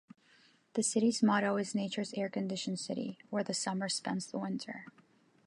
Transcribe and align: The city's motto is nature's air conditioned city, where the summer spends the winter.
The 0.73 0.81
city's 0.81 1.21
motto 1.21 1.57
is 1.57 1.75
nature's 1.75 2.11
air 2.15 2.27
conditioned 2.27 2.79
city, 2.79 3.19
where 3.29 3.43
the 3.43 3.53
summer 3.53 3.87
spends 3.87 4.25
the 4.25 4.39
winter. 4.39 4.87